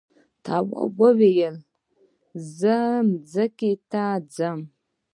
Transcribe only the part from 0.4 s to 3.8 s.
تواب وویل زه ځمکې